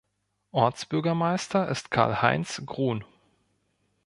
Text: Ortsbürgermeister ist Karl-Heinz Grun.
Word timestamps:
Ortsbürgermeister 0.49 1.67
ist 1.67 1.91
Karl-Heinz 1.91 2.63
Grun. 2.65 3.05